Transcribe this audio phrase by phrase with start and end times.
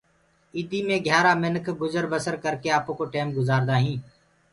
[0.55, 4.01] ايِدي مي گھيآرآ منک گجر بسر ڪرڪي آپوڪو ٽيم گُجآردآ هينٚ